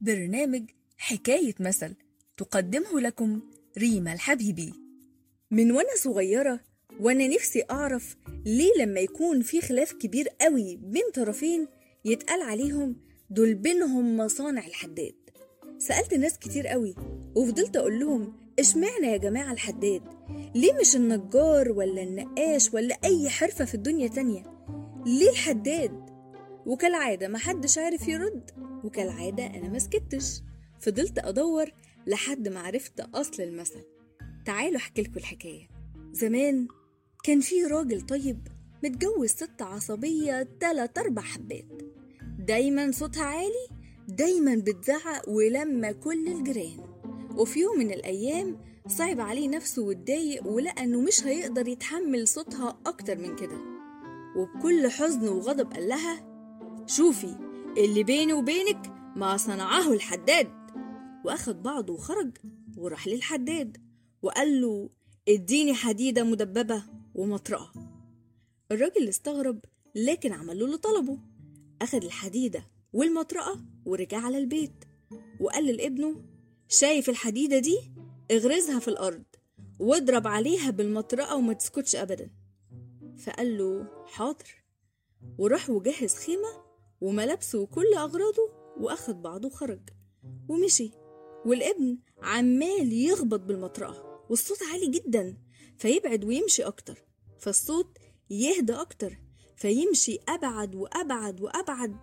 [0.00, 0.62] برنامج
[0.98, 1.94] حكاية مثل
[2.36, 3.40] تقدمه لكم
[3.78, 4.72] ريما الحبيبي.
[5.50, 6.60] من وأنا صغيرة
[7.00, 11.66] وأنا نفسي أعرف ليه لما يكون في خلاف كبير قوي بين طرفين
[12.04, 12.96] يتقال عليهم
[13.30, 15.14] دول بينهم مصانع الحداد.
[15.78, 16.94] سألت ناس كتير قوي
[17.34, 20.02] وفضلت أقول لهم إشمعنى يا جماعة الحداد؟
[20.54, 24.42] ليه مش النجار ولا النقاش ولا أي حرفة في الدنيا تانية؟
[25.06, 26.15] ليه الحداد؟
[26.66, 28.50] وكالعادة محدش عارف يرد
[28.84, 30.40] وكالعادة أنا مسكتش
[30.80, 31.70] فضلت أدور
[32.06, 33.84] لحد ما عرفت أصل المثل.
[34.46, 35.68] تعالوا أحكيلكوا الحكاية.
[36.12, 36.68] زمان
[37.24, 38.48] كان في راجل طيب
[38.84, 41.82] متجوز ست عصبية تلات أربع حبات.
[42.38, 43.68] دايما صوتها عالي
[44.08, 46.80] دايما بتزعق ولما كل الجيران.
[47.36, 48.58] وفي يوم من الأيام
[48.88, 53.58] صعب عليه نفسه واتضايق ولقى إنه مش هيقدر يتحمل صوتها أكتر من كده.
[54.36, 56.35] وبكل حزن وغضب قال لها
[56.86, 57.34] شوفي
[57.78, 60.52] اللي بيني وبينك ما صنعه الحداد.
[61.24, 62.36] واخد بعضه وخرج
[62.76, 63.76] وراح للحداد.
[64.22, 64.90] وقال له
[65.28, 66.82] اديني حديدة مدببة
[67.14, 67.72] ومطرقة.
[68.72, 69.60] الراجل استغرب
[69.94, 71.18] لكن عمل له اللي طلبه.
[71.82, 74.84] أخد الحديدة والمطرقة ورجع على البيت.
[75.40, 76.24] وقال لابنه
[76.68, 77.78] شايف الحديدة دي؟
[78.30, 79.24] اغرزها في الأرض
[79.78, 82.30] واضرب عليها بالمطرقة وما تسكتش أبدا.
[83.18, 84.64] فقال له حاضر.
[85.38, 86.65] وراح وجهز خيمة
[87.00, 89.80] وملابسه وكل أغراضه وأخد بعضه وخرج.
[90.48, 90.90] ومشي.
[91.46, 95.36] والابن عمال يخبط بالمطرقة والصوت عالي جدا
[95.78, 96.98] فيبعد ويمشي أكتر.
[97.38, 97.98] فالصوت
[98.30, 99.18] يهدى أكتر
[99.56, 101.96] فيمشي أبعد وأبعد وأبعد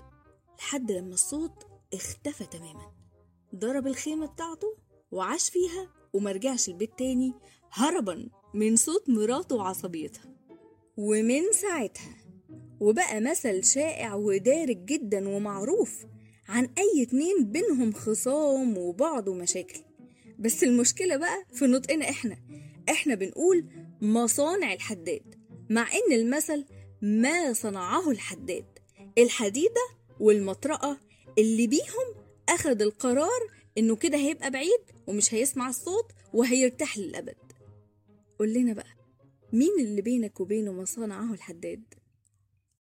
[0.60, 2.92] لحد لما الصوت اختفى تماما.
[3.56, 4.78] ضرب الخيمة بتاعته
[5.12, 7.34] وعاش فيها ومرجعش البيت تاني
[7.72, 10.36] هربا من صوت مراته وعصبيتها.
[10.98, 12.23] ومن ساعتها
[12.84, 16.06] وبقى مثل شائع ودارج جدا ومعروف
[16.48, 19.80] عن أي اتنين بينهم خصام وبعض ومشاكل.
[20.40, 22.38] بس المشكلة بقى في نطقنا إحنا.
[22.90, 23.66] إحنا بنقول
[24.02, 25.36] مصانع الحداد
[25.70, 26.66] مع إن المثل
[27.02, 28.66] ما صنعه الحداد
[29.18, 29.82] الحديدة
[30.20, 31.00] والمطرقة
[31.38, 37.36] اللي بيهم أخد القرار إنه كده هيبقى بعيد ومش هيسمع الصوت وهيرتاح للأبد.
[38.40, 38.94] قول لنا بقى
[39.54, 41.84] مين اللي بينك وبينه ما صنعه الحداد؟